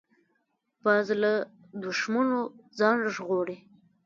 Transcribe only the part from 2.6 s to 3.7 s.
ځان ژغوري